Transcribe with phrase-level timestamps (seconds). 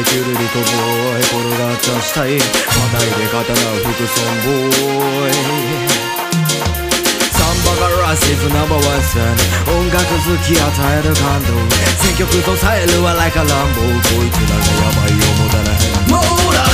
[0.00, 0.04] い。
[0.04, 2.40] チュルリとボーイ転がったしたいま
[2.90, 5.32] たいで刀を吹くソンボーイ
[7.30, 9.20] サンバがラスイズナンバーワンさ
[9.70, 10.64] 音楽好き与
[10.98, 11.52] える感動。
[12.00, 13.88] 選曲とさえるは like a 乱暴こ
[14.24, 16.08] いつらがヤバいよもたらへん。
[16.08, 16.72] もうだね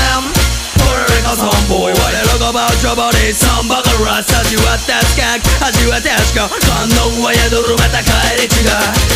[0.79, 6.49] ポレレカソンボーイ我らがバーチャバリサンバがラス味わったスカッ味は確か。
[6.63, 8.63] 観音は宿るまた帰り違
[9.13, 9.16] う。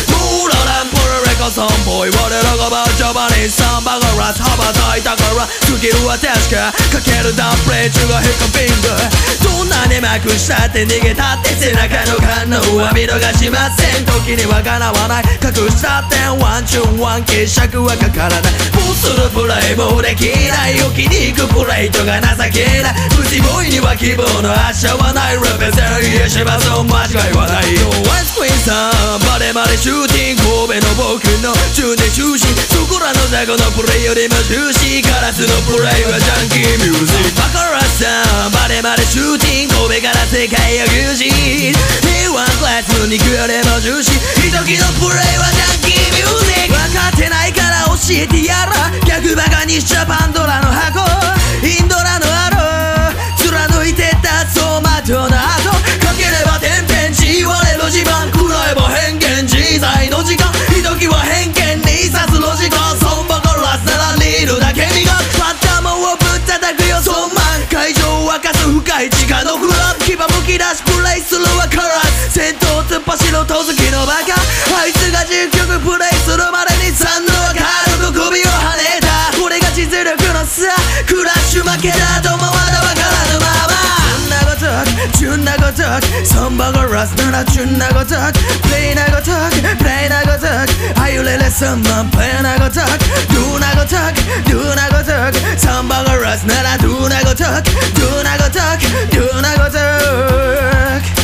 [1.51, 2.11] ソンボーイ。
[2.15, 8.87] 我らがバーチャバリサンバガラス羽ばたいたからスキルは確かかけるダンプレー中がヒカビング
[9.43, 18.70] どんなにまくしたって逃げたって背中の反応は見逃しません時にはかなわない隠したってワンチュンワン決尺はかからない
[19.01, 23.09] もうするプレイもできない置きに行くプレイトが情けない。
[23.17, 27.89] ブシボーイには希望の明日はないレベゼルイエシバソン間違いはないよ。
[28.05, 37.41] ワイスクイーンさんバレバレシューティング神戸の僕の中年中心そこらの雑魚のプレイよりも重視カラスのプレイはジャンキーミュージック。
[37.41, 38.05] バカラスさ
[38.45, 40.85] んバレバレシューティング神戸から世界を
[41.17, 44.13] 牛耳平和クラスの肉よりも重視。
[44.45, 46.77] 一時のプレイはジャンキーミュージック。
[46.77, 48.90] 分かってないから教えてやら。
[49.31, 50.99] 逆バカにしちゃパンドラの箱
[51.63, 55.71] インドラのアロー貫いてた走馬灯の後
[56.03, 74.35] かければ天変地我の地盤食らえば変幻自在の時間ひときは偏見に刺すロジカそんばからさらにいるだけ身が頭をぶったたくよそんまん会場を沸かす深い地下のクラブ牙むき出しプレイするわからず先頭突破しろと好きのバカ
[74.75, 76.20] あいつが10曲プレイ
[80.27, 80.69] が実力の差
[81.05, 83.81] クラッシュ負けだともまだわからぬまま
[85.17, 92.85] チュンなごとくサンバがラスならチュンなごとくプレイなごとくプレイなごとくあゆれれサンバンプレイなごとく
[93.33, 101.21] ドゥなごとくドゥなごとくサンバがラスならドゥなごとくドゥなごとくドゥなごとく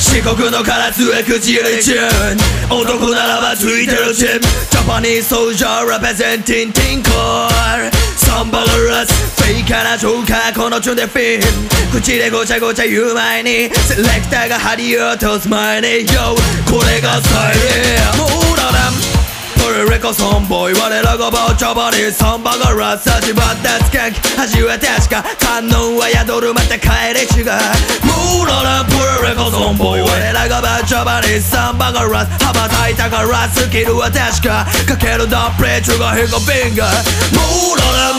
[0.00, 11.40] 四国の唐津へ口入れチューン男ならばついてるチームジャパニーズソルジャーラペゼンティンティンコールサンバガラスフェイカーなジョーカーこのチュンでフィン
[11.92, 16.32] 口でごちゃごちゃ言う前にセレクターが針を落とす前に Yo
[16.64, 17.60] これがスタイ
[18.16, 18.88] ルもうだな
[19.60, 27.52] プレレコソンボーイ我らがバーチャバリーサンバガラス味わったスカンキ味は確か観音は宿るまた帰り違う
[28.00, 28.65] もうだな
[30.96, 36.94] らがバーチャバリーサンバガラス羽ばたいたからスキルは確かかけるダンプレーチュがヘコビンガモー
[37.36, 38.14] もうだな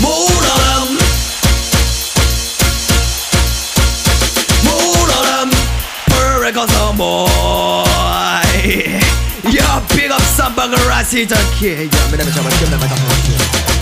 [0.00, 0.80] もうだな
[4.64, 5.08] もう。
[5.08, 5.12] だ
[5.44, 5.50] な
[6.06, 7.88] プレレコソンボー
[8.64, 9.02] イ
[9.52, 9.60] Yo,
[9.94, 13.81] big up Samba Garasi Turkey Yo, me never tell my kid, never tell my kid